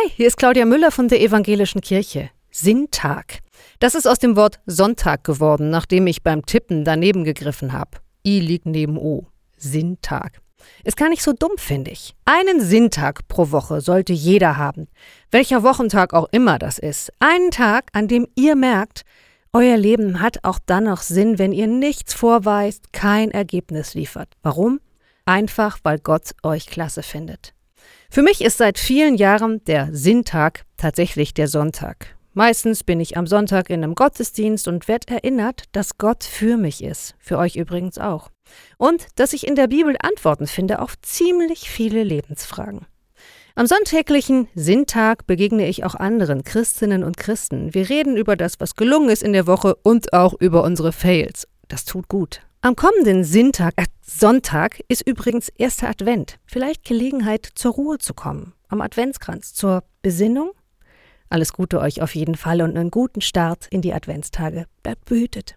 [0.00, 2.30] Hi, hier ist Claudia Müller von der Evangelischen Kirche.
[2.52, 3.40] Sinntag.
[3.80, 7.98] Das ist aus dem Wort Sonntag geworden, nachdem ich beim Tippen daneben gegriffen habe.
[8.24, 9.26] I liegt neben O.
[9.56, 10.40] Sinntag.
[10.84, 12.14] Ist gar nicht so dumm, finde ich.
[12.26, 14.86] Einen Sinntag pro Woche sollte jeder haben.
[15.32, 17.12] Welcher Wochentag auch immer das ist.
[17.18, 19.02] Einen Tag, an dem ihr merkt,
[19.52, 24.28] euer Leben hat auch dann noch Sinn, wenn ihr nichts vorweist, kein Ergebnis liefert.
[24.42, 24.78] Warum?
[25.24, 27.52] Einfach, weil Gott euch klasse findet.
[28.10, 32.16] Für mich ist seit vielen Jahren der Sinntag tatsächlich der Sonntag.
[32.32, 36.82] Meistens bin ich am Sonntag in einem Gottesdienst und werde erinnert, dass Gott für mich
[36.82, 38.30] ist, für euch übrigens auch.
[38.78, 42.86] Und dass ich in der Bibel Antworten finde auf ziemlich viele Lebensfragen.
[43.54, 47.74] Am sonntäglichen Sinntag begegne ich auch anderen Christinnen und Christen.
[47.74, 51.46] Wir reden über das, was gelungen ist in der Woche und auch über unsere Fails.
[51.66, 52.40] Das tut gut.
[52.60, 56.40] Am kommenden Sinntag, äh, Sonntag ist übrigens erster Advent.
[56.44, 58.52] Vielleicht Gelegenheit, zur Ruhe zu kommen.
[58.66, 60.50] Am Adventskranz, zur Besinnung.
[61.28, 64.66] Alles Gute euch auf jeden Fall und einen guten Start in die Adventstage.
[64.82, 65.54] Bleibt behütet.